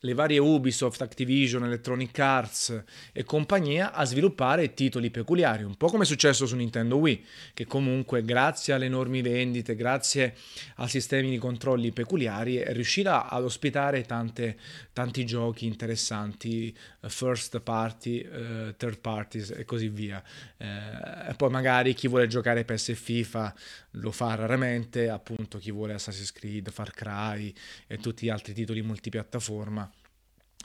le 0.04 0.12
varie 0.12 0.38
Ubisoft, 0.38 1.00
Activision, 1.00 1.64
Electronic 1.64 2.18
Arts 2.18 2.84
e 3.12 3.24
compagnia 3.24 3.92
a 3.92 4.04
sviluppare 4.04 4.74
titoli 4.74 5.10
peculiari, 5.10 5.64
un 5.64 5.76
po' 5.76 5.88
come 5.88 6.04
è 6.04 6.06
successo 6.06 6.46
su 6.46 6.56
Nintendo 6.56 6.96
Wii, 6.96 7.24
che 7.54 7.64
comunque 7.66 8.22
grazie 8.22 8.74
alle 8.74 8.84
enormi 8.84 9.22
vendite, 9.22 9.74
grazie 9.74 10.34
a 10.76 10.86
sistemi 10.86 11.30
di 11.30 11.38
controlli 11.38 11.90
peculiari 11.90 12.56
è 12.56 12.72
riuscita 12.72 13.28
ad 13.28 13.44
ospitare 13.44 14.02
tante, 14.02 14.58
tanti 14.92 15.24
giochi 15.24 15.64
interessanti, 15.64 16.76
eh, 17.00 17.08
first 17.08 17.60
party, 17.60 18.26
uh, 18.26 18.74
third 18.76 18.98
parties 18.98 19.50
e 19.50 19.64
così 19.64 19.88
via. 19.88 20.22
Eh, 20.58 21.30
e 21.30 21.34
poi 21.34 21.48
magari 21.48 21.94
chi 21.94 22.08
vuole 22.08 22.26
giocare 22.26 22.64
PS 22.64 22.90
e 22.90 22.94
FIFA 22.94 23.54
lo 23.92 24.10
fa 24.10 24.34
raramente, 24.34 25.08
appunto 25.08 25.56
chi 25.56 25.70
vuole 25.70 25.94
Assassin's 25.94 26.32
Creed, 26.32 26.70
Far 26.70 26.92
Cry 26.92 27.52
e 27.86 27.96
tutti 27.96 28.26
gli 28.26 28.30
altri 28.30 28.52
titoli 28.52 28.82
multipiattaforma 28.82 29.93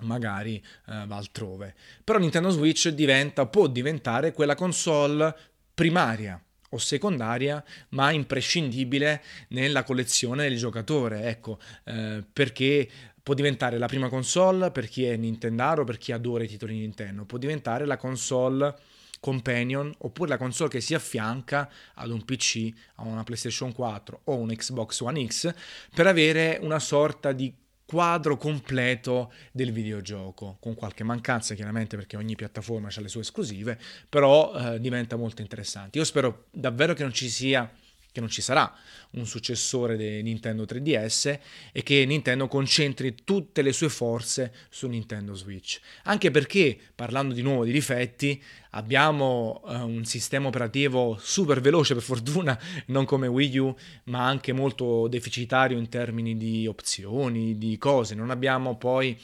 magari 0.01 0.55
eh, 0.87 1.05
va 1.05 1.15
altrove. 1.15 1.75
Però 2.03 2.17
Nintendo 2.19 2.49
Switch 2.49 2.89
diventa, 2.89 3.45
può 3.45 3.67
diventare 3.67 4.31
quella 4.33 4.55
console 4.55 5.35
primaria 5.73 6.41
o 6.71 6.77
secondaria, 6.77 7.63
ma 7.89 8.11
imprescindibile 8.11 9.23
nella 9.49 9.83
collezione 9.83 10.47
del 10.47 10.57
giocatore, 10.57 11.23
ecco, 11.23 11.59
eh, 11.85 12.23
perché 12.31 12.87
può 13.21 13.33
diventare 13.33 13.77
la 13.77 13.87
prima 13.87 14.09
console 14.09 14.71
per 14.71 14.87
chi 14.87 15.05
è 15.05 15.15
Nintendaro, 15.15 15.83
per 15.83 15.97
chi 15.97 16.11
adora 16.11 16.43
i 16.43 16.47
titoli 16.47 16.77
Nintendo, 16.77 17.25
può 17.25 17.37
diventare 17.37 17.85
la 17.85 17.97
console 17.97 18.75
companion 19.19 19.93
oppure 19.99 20.29
la 20.29 20.37
console 20.37 20.69
che 20.69 20.81
si 20.81 20.93
affianca 20.93 21.69
ad 21.95 22.09
un 22.09 22.23
PC, 22.23 22.71
a 22.95 23.03
una 23.03 23.23
PlayStation 23.23 23.73
4 23.73 24.21
o 24.25 24.35
un 24.35 24.49
Xbox 24.49 25.01
One 25.01 25.27
X 25.27 25.53
per 25.93 26.07
avere 26.07 26.57
una 26.61 26.79
sorta 26.79 27.31
di 27.31 27.53
quadro 27.89 28.37
completo 28.37 29.33
del 29.51 29.71
videogioco, 29.71 30.57
con 30.59 30.75
qualche 30.75 31.03
mancanza 31.03 31.55
chiaramente 31.55 31.97
perché 31.97 32.17
ogni 32.17 32.35
piattaforma 32.35 32.89
ha 32.95 33.01
le 33.01 33.07
sue 33.07 33.21
esclusive, 33.21 33.79
però 34.07 34.53
eh, 34.53 34.79
diventa 34.79 35.15
molto 35.15 35.41
interessante. 35.41 35.97
Io 35.97 36.03
spero 36.03 36.45
davvero 36.51 36.93
che 36.93 37.01
non 37.01 37.11
ci 37.11 37.27
sia 37.29 37.67
che 38.11 38.19
non 38.19 38.29
ci 38.29 38.41
sarà 38.41 38.71
un 39.11 39.25
successore 39.25 39.97
di 39.97 40.21
Nintendo 40.21 40.63
3DS 40.63 41.39
e 41.71 41.83
che 41.83 42.05
Nintendo 42.05 42.47
concentri 42.47 43.15
tutte 43.23 43.61
le 43.61 43.73
sue 43.73 43.89
forze 43.89 44.53
su 44.69 44.87
Nintendo 44.87 45.33
Switch. 45.33 45.79
Anche 46.03 46.31
perché, 46.31 46.77
parlando 46.93 47.33
di 47.33 47.41
nuovo 47.41 47.65
di 47.65 47.71
difetti, 47.71 48.41
abbiamo 48.71 49.61
uh, 49.63 49.87
un 49.87 50.05
sistema 50.05 50.47
operativo 50.47 51.17
super 51.19 51.61
veloce 51.61 51.93
per 51.93 52.03
fortuna, 52.03 52.59
non 52.87 53.05
come 53.05 53.27
Wii 53.27 53.57
U, 53.57 53.75
ma 54.05 54.25
anche 54.25 54.53
molto 54.53 55.07
deficitario 55.07 55.77
in 55.77 55.89
termini 55.89 56.37
di 56.37 56.67
opzioni, 56.67 57.57
di 57.57 57.77
cose. 57.77 58.15
Non 58.15 58.29
abbiamo 58.29 58.77
poi 58.77 59.17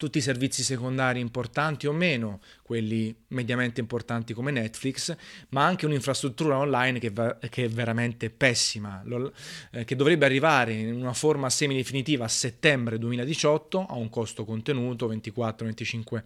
tutti 0.00 0.16
i 0.16 0.22
servizi 0.22 0.62
secondari 0.62 1.20
importanti 1.20 1.86
o 1.86 1.92
meno, 1.92 2.40
quelli 2.62 3.14
mediamente 3.28 3.80
importanti 3.80 4.32
come 4.32 4.50
Netflix, 4.50 5.14
ma 5.50 5.66
anche 5.66 5.84
un'infrastruttura 5.84 6.56
online 6.56 6.98
che, 6.98 7.10
va, 7.10 7.36
che 7.50 7.64
è 7.64 7.68
veramente 7.68 8.30
pessima, 8.30 9.02
lo, 9.04 9.30
eh, 9.72 9.84
che 9.84 9.96
dovrebbe 9.96 10.24
arrivare 10.24 10.72
in 10.72 10.94
una 10.94 11.12
forma 11.12 11.50
semi-definitiva 11.50 12.24
a 12.24 12.28
settembre 12.28 12.96
2018 12.96 13.84
a 13.84 13.92
un 13.96 14.08
costo 14.08 14.46
contenuto 14.46 15.06
24-25 15.12 16.22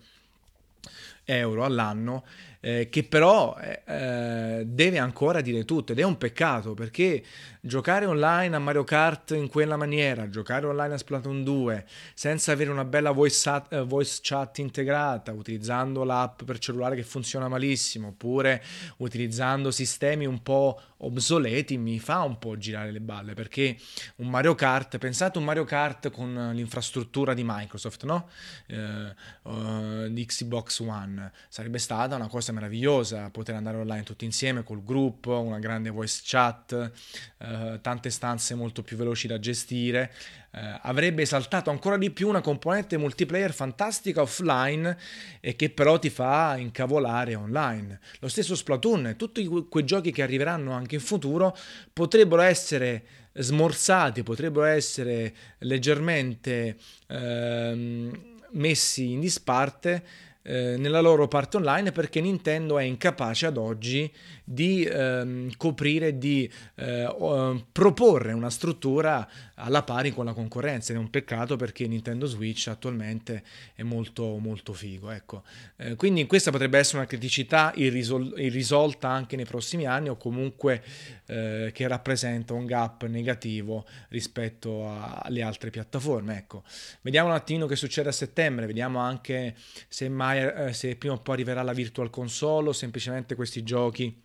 euro 1.25 1.65
all'anno, 1.65 2.25
eh, 2.65 2.89
che 2.89 3.05
però 3.05 3.55
eh, 3.59 4.63
deve 4.65 4.99
ancora 4.99 5.43
dire 5.43 5.67
tutto 5.67 5.93
ed 5.93 5.99
è 5.99 6.03
un 6.03 6.17
peccato 6.17 6.73
perché 6.73 7.23
giocare 7.61 8.07
online 8.07 8.57
a 8.57 8.59
Mario 8.59 8.85
Kart 8.85 9.33
in 9.33 9.49
quella 9.49 9.77
maniera, 9.77 10.31
giocare 10.31 10.67
online 10.67 10.95
a 10.95 10.99
Splatoon 10.99 11.45
2 11.45 11.85
senza 12.15 12.53
avere 12.53 12.71
una 12.71 12.85
bella 12.85 13.11
voice, 13.11 13.49
at, 13.51 13.73
uh, 13.73 13.87
voice 13.87 14.21
chat 14.23 14.59
integrata, 14.59 15.33
utilizzando 15.33 16.05
l'app 16.05 16.43
per 16.43 16.59
cellulare 16.59 16.97
che 16.97 17.03
funziona 17.03 17.49
malissimo, 17.49 18.09
oppure 18.09 18.63
utilizzando 18.99 19.71
sistemi 19.71 20.25
un 20.25 20.43
po' 20.43 20.81
obsoleti, 20.99 21.77
mi 21.77 21.99
fa 21.99 22.21
un 22.21 22.39
po' 22.39 22.57
girare 22.57 22.91
le 22.91 23.01
balle 23.01 23.35
perché 23.35 23.77
un 24.17 24.29
Mario 24.29 24.55
Kart, 24.55 24.97
pensate 24.97 25.39
un 25.39 25.45
Mario 25.45 25.65
Kart 25.65 26.11
con 26.11 26.53
l'infrastruttura 26.55 27.35
di 27.35 27.43
Microsoft, 27.45 28.05
no? 28.05 28.29
Uh, 28.69 29.51
uh, 29.51 30.09
di 30.09 30.25
Xbox 30.25 30.81
One, 30.81 31.31
sarebbe 31.49 31.79
stata 31.79 32.17
una 32.17 32.29
cosa 32.29 32.53
meravigliosa 32.55 33.29
poter 33.31 33.55
andare 33.55 33.77
online 33.77 34.03
tutti 34.03 34.25
insieme 34.25 34.63
col 34.63 34.83
gruppo, 34.83 35.39
una 35.41 35.59
grande 35.59 35.91
voice 35.91 36.23
chat, 36.25 36.93
eh, 37.39 37.79
tante 37.83 38.11
stanze 38.11 38.55
molto 38.55 38.83
più 38.83 38.97
veloci 38.97 39.27
da 39.27 39.39
gestire. 39.39 40.13
Eh, 40.53 40.79
avrebbe 40.83 41.23
esaltato 41.23 41.71
ancora 41.71 41.99
di 41.99 42.11
più 42.11 42.29
una 42.29 42.41
componente 42.41 42.97
multiplayer 42.97 43.53
fantastica 43.53 44.23
offline 44.23 44.97
e 45.41 45.57
che 45.57 45.69
però 45.69 45.99
ti 45.99 46.09
fa 46.09 46.57
incavolare 46.57 47.35
online. 47.35 48.01
Lo 48.21 48.29
stesso 48.29 48.55
Splatoon, 48.55 49.15
tutti 49.19 49.47
quei 49.69 49.85
giochi 49.85 50.13
che 50.13 50.23
arriveranno 50.23 50.73
anche 50.73 50.95
in 50.95 51.01
futuro 51.01 51.57
potrebbero 51.93 52.41
essere 52.41 53.05
smorzati, 53.35 54.23
potrebbero 54.23 54.67
essere 54.67 55.35
leggermente 55.59 56.77
ehm, 57.09 58.35
messi 58.53 59.13
in 59.13 59.21
disparte 59.21 60.05
eh, 60.47 60.77
nella 60.77 61.01
loro 61.01 61.27
parte 61.27 61.57
online 61.57 61.91
perché 61.91 62.21
Nintendo 62.21 62.79
è 62.79 62.85
incapace 62.85 63.47
ad 63.47 63.57
oggi 63.57 64.13
di 64.45 64.85
ehm, 64.85 65.53
coprire, 65.57 66.19
di 66.19 66.51
eh, 66.75 67.65
proporre 67.73 68.33
una 68.33 68.51
struttura 68.51 69.27
alla 69.57 69.83
pari 69.83 70.11
con 70.11 70.25
la 70.25 70.33
concorrenza 70.33 70.93
ed 70.93 70.99
è 70.99 71.01
un 71.01 71.11
peccato 71.11 71.57
perché 71.57 71.87
Nintendo 71.87 72.27
Switch 72.27 72.67
attualmente 72.69 73.43
è 73.75 73.83
molto 73.83 74.39
molto 74.39 74.73
figo 74.73 75.11
ecco. 75.11 75.43
Eh, 75.77 75.95
quindi 75.97 76.27
questa 76.27 76.51
potrebbe 76.51 76.79
essere 76.79 76.99
una 76.99 77.07
criticità 77.07 77.73
irrisol- 77.77 78.35
irrisolta 78.39 79.09
anche 79.09 79.37
nei 79.37 79.45
prossimi 79.45 79.87
anni 79.87 80.09
o 80.09 80.17
comunque 80.17 80.83
eh, 81.27 81.71
che 81.73 81.87
rappresenta 81.87 82.53
un 82.53 82.67
gap 82.67 83.07
negativo 83.07 83.87
rispetto 84.09 84.89
a- 84.89 85.21
alle 85.23 85.43
altre 85.43 85.71
piattaforme 85.71 86.37
ecco. 86.37 86.65
vediamo 87.03 87.29
un 87.29 87.35
attimino 87.35 87.67
che 87.67 87.77
succede 87.77 88.09
a 88.09 88.13
settembre 88.13 88.67
vediamo 88.67 88.99
anche 88.99 89.55
se 89.89 90.09
mai 90.09 90.41
eh, 90.41 90.73
se 90.73 90.97
prima 90.97 91.15
o 91.15 91.19
poi 91.19 91.35
arriverà 91.35 91.63
la 91.63 91.73
Virtual 91.73 92.11
Console 92.11 92.71
o 92.71 92.73
semplicemente 92.73 93.35
questi 93.35 93.63
giochi 93.63 94.23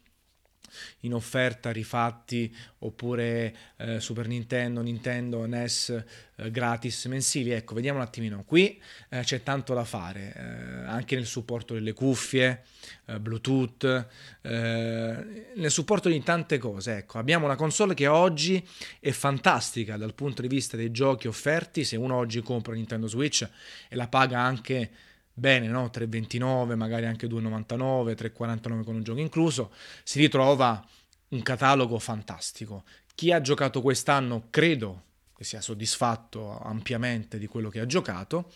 in 1.02 1.14
offerta 1.14 1.72
rifatti 1.72 2.54
oppure 2.80 3.56
eh, 3.78 4.00
Super 4.00 4.28
Nintendo, 4.28 4.82
Nintendo, 4.82 5.46
NES 5.46 6.04
eh, 6.36 6.52
gratis 6.52 7.06
mensili. 7.06 7.52
Ecco, 7.52 7.74
vediamo 7.74 8.00
un 8.00 8.06
attimino. 8.06 8.44
Qui 8.46 8.82
eh, 9.10 9.22
c'è 9.22 9.44
tanto 9.44 9.74
da 9.74 9.84
fare, 9.84 10.34
eh, 10.36 10.42
anche 10.88 11.16
nel 11.16 11.26
supporto 11.26 11.74
delle 11.74 11.94
cuffie, 11.94 12.64
eh, 13.06 13.20
Bluetooth, 13.20 14.08
eh, 14.42 15.50
nel 15.56 15.72
supporto 15.72 16.10
di 16.10 16.22
tante 16.24 16.58
cose. 16.58 16.98
Ecco, 16.98 17.18
abbiamo 17.18 17.46
una 17.46 17.56
console 17.56 17.94
che 17.94 18.08
oggi 18.08 18.66
è 19.00 19.12
fantastica 19.12 19.98
dal 19.98 20.14
punto 20.14 20.42
di 20.42 20.48
vista 20.48 20.78
dei 20.78 20.92
giochi 20.92 21.28
offerti. 21.28 21.84
Se 21.84 21.96
uno 21.96 22.16
oggi 22.16 22.42
compra 22.42 22.74
Nintendo 22.74 23.08
Switch 23.08 23.48
e 23.88 23.96
la 23.96 24.08
paga 24.08 24.40
anche 24.40 24.92
bene, 25.40 25.68
no? 25.68 25.90
3,29, 25.94 26.76
magari 26.76 27.06
anche 27.06 27.28
2,99, 27.28 28.14
3,49 28.14 28.84
con 28.84 28.96
un 28.96 29.04
gioco 29.04 29.20
incluso, 29.20 29.72
si 30.04 30.20
ritrova 30.20 30.86
un 31.30 31.42
catalogo 31.42 31.98
fantastico. 32.00 32.84
Chi 33.16 33.32
ha 33.32 33.42
giocato 33.42 33.82
quest'anno 33.82 34.48
credo 34.50 35.04
che 35.40 35.46
sia 35.46 35.62
soddisfatto 35.62 36.60
ampiamente 36.60 37.40
di 37.40 37.48
quello 37.48 37.70
che 37.70 37.80
ha 37.80 37.86
giocato. 37.86 38.52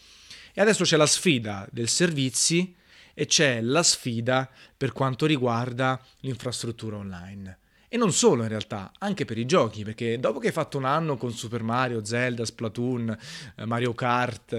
E 0.54 0.62
adesso 0.62 0.84
c'è 0.84 0.98
la 0.98 1.06
sfida 1.06 1.66
del 1.72 1.88
servizi 1.88 2.76
e 3.14 3.26
c'è 3.26 3.62
la 3.62 3.84
sfida 3.84 4.50
per 4.76 4.92
quanto 4.92 5.26
riguarda 5.26 6.00
l'infrastruttura 6.20 6.98
online. 6.98 7.60
E 7.88 7.98
non 7.98 8.12
solo 8.12 8.42
in 8.42 8.50
realtà, 8.50 8.92
anche 8.98 9.24
per 9.24 9.38
i 9.38 9.46
giochi, 9.46 9.84
perché 9.84 10.20
dopo 10.20 10.40
che 10.40 10.48
hai 10.48 10.54
fatto 10.54 10.78
un 10.78 10.86
anno 10.86 11.16
con 11.16 11.32
Super 11.32 11.62
Mario, 11.62 12.04
Zelda, 12.04 12.44
Splatoon, 12.44 13.18
eh, 13.56 13.66
Mario 13.66 13.94
Kart 13.94 14.52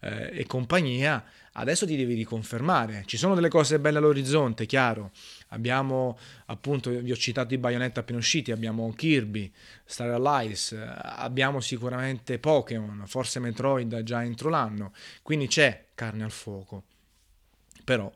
eh, 0.00 0.30
e 0.32 0.44
compagnia, 0.46 1.24
adesso 1.52 1.86
ti 1.86 1.96
devi 1.96 2.14
riconfermare. 2.14 3.02
Ci 3.06 3.16
sono 3.16 3.34
delle 3.34 3.48
cose 3.48 3.78
belle 3.78 3.98
all'orizzonte, 3.98 4.66
chiaro. 4.66 5.10
Abbiamo 5.48 6.18
appunto, 6.46 6.90
vi 6.90 7.10
ho 7.10 7.16
citato 7.16 7.54
i 7.54 7.58
Bayonetta 7.58 8.00
appena 8.00 8.18
usciti, 8.18 8.52
abbiamo 8.52 8.92
Kirby, 8.92 9.52
Star 9.84 10.10
Allies, 10.10 10.76
abbiamo 10.76 11.60
sicuramente 11.60 12.38
Pokémon, 12.38 13.04
forse 13.06 13.40
Metroid 13.40 14.02
già 14.02 14.22
entro 14.22 14.48
l'anno, 14.48 14.92
quindi 15.22 15.46
c'è 15.46 15.86
carne 15.94 16.24
al 16.24 16.30
fuoco. 16.30 16.84
Però 17.84 18.12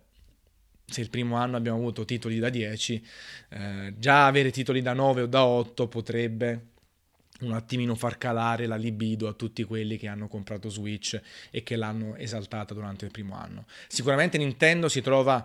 se 0.86 1.00
il 1.00 1.10
primo 1.10 1.36
anno 1.36 1.56
abbiamo 1.56 1.78
avuto 1.78 2.04
titoli 2.04 2.38
da 2.38 2.50
10, 2.50 3.06
eh, 3.48 3.94
già 3.96 4.26
avere 4.26 4.50
titoli 4.50 4.82
da 4.82 4.92
9 4.92 5.22
o 5.22 5.26
da 5.26 5.44
8 5.44 5.88
potrebbe 5.88 6.72
un 7.40 7.52
attimino 7.52 7.94
far 7.94 8.16
calare 8.16 8.66
la 8.66 8.76
libido 8.76 9.28
a 9.28 9.32
tutti 9.32 9.64
quelli 9.64 9.96
che 9.96 10.08
hanno 10.08 10.28
comprato 10.28 10.68
Switch 10.68 11.20
e 11.50 11.62
che 11.62 11.76
l'hanno 11.76 12.16
esaltata 12.16 12.74
durante 12.74 13.04
il 13.04 13.10
primo 13.10 13.34
anno. 13.36 13.66
Sicuramente 13.88 14.38
Nintendo 14.38 14.88
si 14.88 15.00
trova 15.00 15.44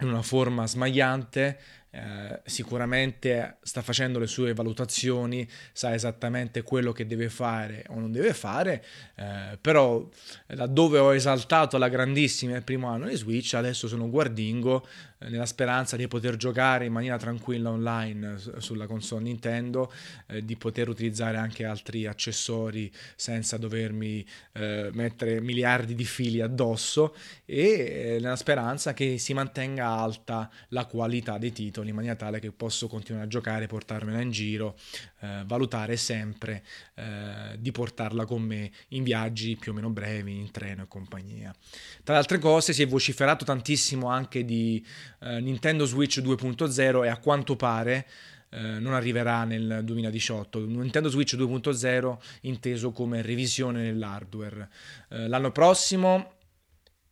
in 0.00 0.08
una 0.08 0.22
forma 0.22 0.66
smagliante, 0.66 1.58
eh, 1.90 2.40
sicuramente 2.46 3.58
sta 3.62 3.82
facendo 3.82 4.18
le 4.18 4.26
sue 4.26 4.54
valutazioni, 4.54 5.46
sa 5.72 5.92
esattamente 5.92 6.62
quello 6.62 6.92
che 6.92 7.06
deve 7.06 7.28
fare 7.28 7.84
o 7.88 8.00
non 8.00 8.10
deve 8.10 8.32
fare, 8.32 8.82
eh, 9.16 9.58
però 9.60 10.08
laddove 10.46 10.98
ho 10.98 11.14
esaltato 11.14 11.76
la 11.76 11.88
grandissima 11.88 12.56
il 12.56 12.62
primo 12.62 12.88
anno 12.88 13.08
di 13.08 13.16
Switch, 13.16 13.52
adesso 13.54 13.88
sono 13.88 14.08
guardingo 14.08 14.86
nella 15.28 15.46
speranza 15.46 15.96
di 15.96 16.06
poter 16.08 16.36
giocare 16.36 16.86
in 16.86 16.92
maniera 16.92 17.16
tranquilla 17.16 17.70
online 17.70 18.38
sulla 18.58 18.86
console 18.86 19.22
Nintendo, 19.22 19.92
eh, 20.26 20.44
di 20.44 20.56
poter 20.56 20.88
utilizzare 20.88 21.36
anche 21.36 21.64
altri 21.64 22.06
accessori 22.06 22.92
senza 23.16 23.56
dovermi 23.56 24.24
eh, 24.52 24.90
mettere 24.92 25.40
miliardi 25.40 25.94
di 25.94 26.04
fili 26.04 26.40
addosso 26.40 27.14
e 27.44 28.14
eh, 28.14 28.18
nella 28.20 28.36
speranza 28.36 28.94
che 28.94 29.18
si 29.18 29.34
mantenga 29.34 29.86
alta 29.86 30.50
la 30.68 30.86
qualità 30.86 31.38
dei 31.38 31.52
titoli 31.52 31.90
in 31.90 31.94
maniera 31.94 32.16
tale 32.16 32.40
che 32.40 32.50
posso 32.50 32.88
continuare 32.88 33.26
a 33.26 33.28
giocare, 33.28 33.66
portarmela 33.66 34.20
in 34.20 34.30
giro, 34.30 34.76
eh, 35.20 35.42
valutare 35.46 35.96
sempre 35.96 36.62
eh, 36.94 37.56
di 37.58 37.70
portarla 37.70 38.24
con 38.24 38.42
me 38.42 38.70
in 38.88 39.02
viaggi 39.02 39.56
più 39.56 39.72
o 39.72 39.74
meno 39.74 39.90
brevi, 39.90 40.36
in 40.36 40.50
treno 40.50 40.82
e 40.82 40.88
compagnia. 40.88 41.54
Tra 42.02 42.14
le 42.14 42.20
altre 42.20 42.38
cose 42.38 42.72
si 42.72 42.82
è 42.82 42.86
vociferato 42.86 43.44
tantissimo 43.44 44.08
anche 44.08 44.44
di 44.44 44.84
eh, 45.20 45.40
Nintendo 45.40 45.84
Switch 45.84 46.20
2.0 46.20 47.04
e 47.04 47.08
a 47.08 47.18
quanto 47.18 47.56
pare 47.56 48.06
eh, 48.50 48.60
non 48.60 48.92
arriverà 48.92 49.44
nel 49.44 49.80
2018. 49.82 50.66
Nintendo 50.66 51.08
Switch 51.08 51.36
2.0 51.36 52.18
inteso 52.42 52.92
come 52.92 53.22
revisione 53.22 53.82
dell'hardware. 53.82 54.68
Eh, 55.08 55.28
l'anno 55.28 55.50
prossimo 55.50 56.34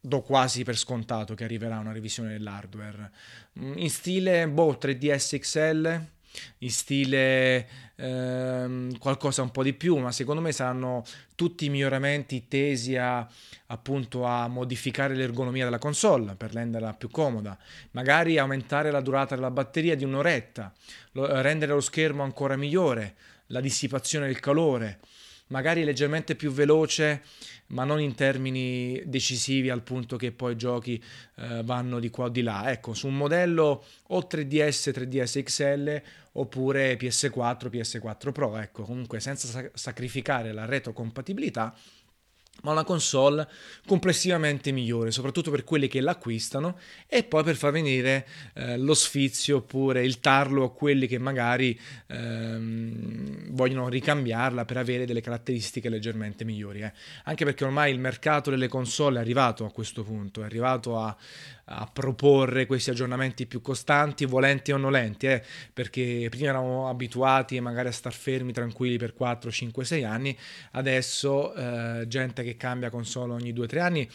do 0.01 0.23
quasi 0.23 0.65
per 0.65 0.77
scontato 0.77 1.35
che 1.35 1.45
arriverà 1.45 1.79
una 1.79 1.93
revisione 1.93 2.31
dell'hardware. 2.31 3.11
Mm, 3.59 3.79
in 3.79 3.91
stile 3.91 4.49
boh, 4.49 4.79
3DS 4.81 5.39
XL, 5.39 6.05
in 6.59 6.71
stile 6.71 7.69
ehm, 7.97 8.99
qualcosa 8.99 9.43
un 9.43 9.51
po' 9.51 9.63
di 9.63 9.73
più, 9.73 9.97
ma 9.97 10.13
secondo 10.13 10.41
me 10.41 10.53
saranno 10.53 11.05
tutti 11.35 11.69
miglioramenti 11.69 12.49
tesi 12.49 12.97
a, 12.97 13.27
appunto 13.67 14.25
a 14.25 14.49
modificare 14.49 15.15
l'ergonomia 15.15 15.65
della 15.65 15.79
console 15.79 16.35
per 16.35 16.53
renderla 16.53 16.95
più 16.95 17.11
comoda, 17.11 17.57
magari 17.93 18.39
aumentare 18.39 18.91
la 18.91 19.01
durata 19.01 19.35
della 19.35 19.51
batteria 19.51 19.95
di 19.95 20.05
un'oretta, 20.05 20.73
lo, 21.13 21.41
rendere 21.41 21.73
lo 21.73 21.81
schermo 21.81 22.23
ancora 22.23 22.57
migliore, 22.57 23.15
la 23.47 23.61
dissipazione 23.61 24.27
del 24.27 24.41
calore, 24.41 25.01
magari 25.49 25.85
leggermente 25.85 26.37
più 26.37 26.51
veloce 26.53 27.23
ma 27.71 27.85
non 27.85 28.01
in 28.01 28.15
termini 28.15 29.03
decisivi 29.07 29.71
al 29.71 29.83
punto 29.83 30.17
che 30.17 30.33
poi 30.33 30.53
i 30.53 30.57
giochi 30.57 31.03
eh, 31.37 31.63
vanno 31.65 31.99
di 31.99 32.11
qua 32.11 32.25
o 32.27 32.29
di 32.29 32.43
là. 32.43 32.71
Ecco, 32.71 32.95
su 32.95 33.07
un 33.07 33.17
modello 33.17 33.85
o 34.09 34.19
3DS, 34.19 34.91
3DS 34.91 35.43
XL 35.43 36.03
oppure 36.33 36.97
PS4, 36.97 37.69
PS4 37.71 38.33
Pro, 38.33 38.57
ecco, 38.57 38.85
comunque 38.85 39.21
senza 39.21 39.47
sac- 39.47 39.71
sacrificare 39.75 40.53
la 40.53 40.65
retrocompatibilità 40.65 41.75
ma 42.63 42.73
una 42.73 42.85
console 42.85 43.49
complessivamente 43.87 44.71
migliore, 44.73 45.11
soprattutto 45.11 45.51
per 45.51 45.65
quelli 45.65 45.89
che 45.89 46.01
l'acquistano 46.01 46.79
e 47.07 47.25
poi 47.25 47.43
per 47.43 47.57
far 47.57 47.73
venire 47.73 48.27
eh, 48.55 48.77
lo 48.77 48.95
sfizio 48.95 49.59
oppure 49.59 50.05
il 50.05 50.21
tarlo 50.21 50.65
a 50.65 50.73
quelli 50.73 51.07
che 51.07 51.19
magari 51.19 51.79
ehm, 52.07 53.51
vogliono 53.51 53.89
ricambiarla 53.89 54.65
per 54.65 54.77
avere 54.77 55.07
delle 55.07 55.21
caratteristiche 55.21 55.89
leggermente 55.89 56.45
migliori. 56.45 56.83
Eh. 56.83 56.93
Anche 57.25 57.45
perché 57.45 57.65
ormai 57.65 57.93
il 57.93 57.99
mercato 57.99 58.51
delle 58.51 58.69
console 58.69 59.19
è 59.19 59.21
arrivato 59.21 59.65
a 59.65 59.71
questo 59.71 60.03
punto, 60.03 60.43
è 60.43 60.45
arrivato 60.45 60.99
a, 60.99 61.17
a 61.73 61.89
proporre 61.93 62.67
questi 62.67 62.91
aggiornamenti 62.91 63.47
più 63.47 63.61
costanti, 63.61 64.25
volenti 64.25 64.73
o 64.73 64.77
nolenti, 64.77 65.27
eh, 65.27 65.43
perché 65.73 66.27
prima 66.29 66.49
eravamo 66.49 66.89
abituati 66.89 67.61
magari 67.61 67.89
a 67.89 67.93
star 67.93 68.13
fermi 68.13 68.53
tranquilli 68.53 68.99
per 68.99 69.15
4, 69.15 69.51
5, 69.51 69.85
6 69.85 70.05
anni, 70.05 70.37
adesso 70.73 71.55
eh, 71.55 72.05
gente 72.09 72.43
che 72.43 72.57
cambia 72.57 72.91
console 72.91 73.33
ogni 73.33 73.53
2-3 73.53 73.79
anni 73.79 74.09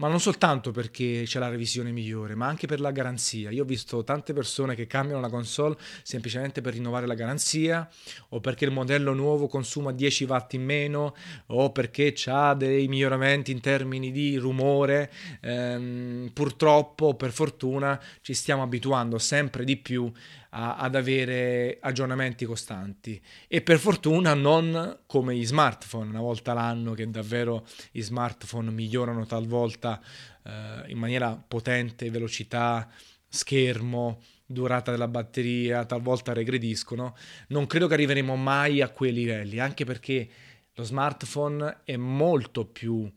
ma 0.00 0.08
non 0.08 0.18
soltanto 0.18 0.70
perché 0.70 1.24
c'è 1.26 1.38
la 1.38 1.50
revisione 1.50 1.92
migliore, 1.92 2.34
ma 2.34 2.46
anche 2.46 2.66
per 2.66 2.80
la 2.80 2.90
garanzia. 2.90 3.50
Io 3.50 3.64
ho 3.64 3.66
visto 3.66 4.02
tante 4.02 4.32
persone 4.32 4.74
che 4.74 4.86
cambiano 4.86 5.20
la 5.20 5.28
console 5.28 5.76
semplicemente 6.02 6.62
per 6.62 6.72
rinnovare 6.72 7.06
la 7.06 7.12
garanzia 7.12 7.86
o 8.30 8.40
perché 8.40 8.64
il 8.64 8.70
modello 8.70 9.12
nuovo 9.12 9.46
consuma 9.46 9.92
10 9.92 10.24
watt 10.24 10.54
in 10.54 10.64
meno 10.64 11.14
o 11.48 11.70
perché 11.70 12.14
ha 12.26 12.54
dei 12.54 12.88
miglioramenti 12.88 13.52
in 13.52 13.60
termini 13.60 14.10
di 14.10 14.36
rumore. 14.36 15.12
Ehm, 15.42 16.30
purtroppo, 16.32 16.99
per 17.14 17.32
fortuna, 17.32 18.00
ci 18.20 18.34
stiamo 18.34 18.62
abituando 18.62 19.18
sempre 19.18 19.64
di 19.64 19.76
più 19.76 20.10
a, 20.50 20.76
ad 20.76 20.94
avere 20.94 21.78
aggiornamenti 21.80 22.44
costanti 22.44 23.20
e 23.48 23.62
per 23.62 23.78
fortuna 23.78 24.34
non 24.34 25.00
come 25.06 25.36
gli 25.36 25.46
smartphone, 25.46 26.10
una 26.10 26.20
volta 26.20 26.52
l'anno 26.52 26.92
che 26.92 27.10
davvero 27.10 27.66
i 27.92 28.00
smartphone 28.00 28.70
migliorano 28.70 29.26
talvolta 29.26 30.00
eh, 30.44 30.84
in 30.90 30.98
maniera 30.98 31.42
potente, 31.46 32.10
velocità, 32.10 32.88
schermo, 33.28 34.20
durata 34.44 34.90
della 34.90 35.08
batteria, 35.08 35.84
talvolta 35.84 36.32
regrediscono. 36.32 37.16
Non 37.48 37.66
credo 37.66 37.86
che 37.86 37.94
arriveremo 37.94 38.34
mai 38.36 38.80
a 38.80 38.88
quei 38.88 39.12
livelli, 39.12 39.58
anche 39.60 39.84
perché 39.84 40.28
lo 40.74 40.82
smartphone 40.82 41.80
è 41.84 41.96
molto 41.96 42.66
più 42.66 43.10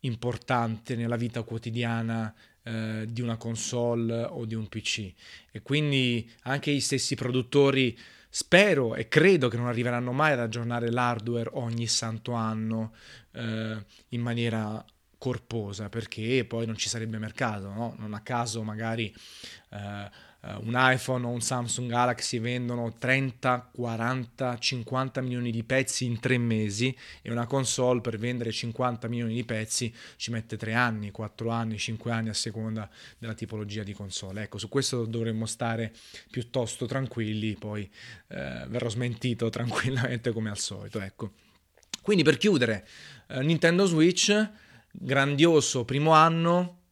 importante 0.00 0.96
nella 0.96 1.16
vita 1.16 1.42
quotidiana 1.42 2.34
eh, 2.64 3.06
di 3.08 3.20
una 3.20 3.36
console 3.36 4.24
o 4.24 4.44
di 4.44 4.54
un 4.54 4.68
PC 4.68 5.12
e 5.50 5.62
quindi 5.62 6.28
anche 6.42 6.70
i 6.70 6.80
stessi 6.80 7.14
produttori 7.14 7.96
spero 8.28 8.94
e 8.94 9.06
credo 9.06 9.48
che 9.48 9.56
non 9.56 9.66
arriveranno 9.66 10.12
mai 10.12 10.32
ad 10.32 10.40
aggiornare 10.40 10.90
l'hardware 10.90 11.50
ogni 11.52 11.86
santo 11.86 12.32
anno 12.32 12.94
eh, 13.32 13.84
in 14.08 14.20
maniera 14.20 14.84
corposa 15.18 15.88
perché 15.88 16.44
poi 16.44 16.66
non 16.66 16.76
ci 16.76 16.88
sarebbe 16.88 17.18
mercato, 17.18 17.68
no? 17.68 17.94
non 17.98 18.12
a 18.12 18.20
caso 18.20 18.62
magari 18.62 19.14
eh, 19.70 20.10
un 20.60 20.74
iPhone 20.76 21.24
o 21.24 21.30
un 21.30 21.40
Samsung 21.40 21.88
Galaxy 21.88 22.38
vendono 22.38 22.92
30, 22.98 23.70
40, 23.72 24.58
50 24.58 25.20
milioni 25.22 25.50
di 25.50 25.64
pezzi 25.64 26.04
in 26.04 26.20
tre 26.20 26.36
mesi 26.36 26.94
e 27.22 27.30
una 27.30 27.46
console 27.46 28.00
per 28.00 28.18
vendere 28.18 28.52
50 28.52 29.08
milioni 29.08 29.34
di 29.34 29.44
pezzi 29.44 29.94
ci 30.16 30.30
mette 30.30 30.56
3 30.56 30.74
anni, 30.74 31.10
4 31.10 31.48
anni, 31.48 31.78
5 31.78 32.12
anni 32.12 32.28
a 32.28 32.34
seconda 32.34 32.88
della 33.18 33.34
tipologia 33.34 33.82
di 33.82 33.94
console. 33.94 34.42
Ecco, 34.42 34.58
su 34.58 34.68
questo 34.68 35.06
dovremmo 35.06 35.46
stare 35.46 35.92
piuttosto 36.30 36.84
tranquilli, 36.86 37.56
poi 37.56 37.90
uh, 38.28 38.68
verrò 38.68 38.88
smentito 38.88 39.48
tranquillamente 39.50 40.32
come 40.32 40.50
al 40.50 40.58
solito. 40.58 41.00
Ecco. 41.00 41.32
Quindi 42.02 42.22
per 42.22 42.36
chiudere, 42.36 42.86
uh, 43.28 43.40
Nintendo 43.40 43.86
Switch, 43.86 44.50
grandioso 44.90 45.84
primo 45.84 46.12
anno, 46.12 46.82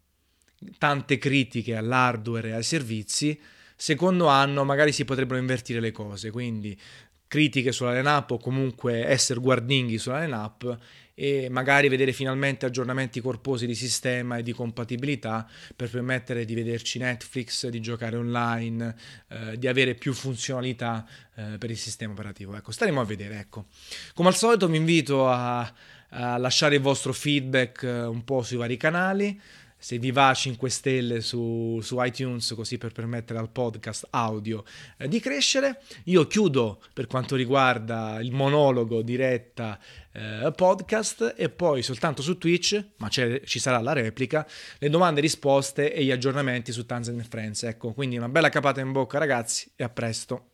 tante 0.79 1.19
critiche 1.19 1.77
all'hardware 1.77 2.49
e 2.49 2.53
ai 2.53 2.63
servizi, 2.63 3.39
secondo 3.77 4.27
anno 4.27 4.65
magari 4.65 4.93
si 4.93 5.05
potrebbero 5.05 5.39
invertire 5.39 5.81
le 5.81 5.93
cose, 5.93 6.31
quindi 6.31 6.79
critiche 7.27 7.73
sulla 7.73 7.95
line-up 7.95 8.33
o 8.33 8.39
comunque 8.39 9.07
essere 9.07 9.41
guardinghi 9.41 9.97
sulla 9.97 10.21
line-up 10.21 10.79
e 11.15 11.49
magari 11.51 11.89
vedere 11.89 12.13
finalmente 12.13 12.67
aggiornamenti 12.67 13.21
corposi 13.21 13.67
di 13.67 13.75
sistema 13.75 14.37
e 14.37 14.43
di 14.43 14.53
compatibilità 14.53 15.49
per 15.75 15.91
permettere 15.91 16.45
di 16.45 16.55
vederci 16.55 16.99
Netflix, 16.99 17.69
di 17.69 17.81
giocare 17.81 18.17
online, 18.17 18.95
eh, 19.29 19.59
di 19.59 19.67
avere 19.67 19.95
più 19.95 20.15
funzionalità 20.15 21.07
eh, 21.35 21.59
per 21.59 21.71
il 21.71 21.79
sistema 21.79 22.13
operativo. 22.13 22.55
Ecco, 22.55 22.71
staremo 22.71 23.01
a 23.01 23.05
vedere. 23.05 23.39
Ecco. 23.39 23.67
Come 24.15 24.29
al 24.29 24.37
solito 24.37 24.67
vi 24.69 24.77
invito 24.77 25.29
a, 25.29 25.61
a 26.09 26.37
lasciare 26.39 26.77
il 26.77 26.83
vostro 26.83 27.13
feedback 27.13 27.83
eh, 27.83 28.05
un 28.05 28.25
po' 28.25 28.43
sui 28.43 28.57
vari 28.57 28.77
canali 28.77 29.41
se 29.83 29.99
vi 29.99 30.13
va 30.13 30.33
5 30.33 30.71
stelle 30.71 31.21
su, 31.21 31.81
su, 31.83 32.01
iTunes 32.01 32.53
così 32.55 32.79
per 32.79 32.93
permettere 32.93 33.41
al 33.41 33.51
podcast 33.51 34.07
audio 34.11 34.63
eh, 34.97 35.09
di 35.09 35.19
crescere. 35.19 35.83
Io 36.05 36.29
chiudo 36.29 36.81
per 36.93 37.09
quanto 37.09 37.35
riguarda 37.35 38.21
il 38.21 38.31
monologo 38.31 39.03
diretta 39.03 39.77
eh, 40.13 40.53
podcast 40.55 41.35
e 41.37 41.49
poi 41.49 41.83
soltanto 41.83 42.23
su 42.23 42.39
Twitch, 42.39 42.81
ma 42.99 43.09
ci 43.09 43.59
sarà 43.59 43.81
la 43.81 43.93
replica, 43.93 44.47
le 44.79 44.89
domande 44.89 45.19
e 45.19 45.23
risposte 45.23 45.93
e 45.93 46.05
gli 46.05 46.13
aggiornamenti 46.13 46.71
su 46.71 46.87
Tanzania 46.87 47.25
Friends. 47.25 47.65
Ecco, 47.65 47.93
quindi 47.93 48.17
una 48.17 48.29
bella 48.29 48.51
capata 48.51 48.81
in 48.81 48.93
bocca 48.93 49.19
ragazzi 49.19 49.69
e 49.75 49.83
a 49.83 49.89
presto. 49.89 50.52